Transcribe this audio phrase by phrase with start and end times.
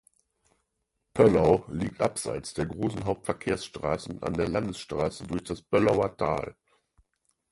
[1.13, 6.55] Pöllau liegt abseits der großen Hauptverkehrsstraßen an der Landesstraße durch das Pöllauer Tal.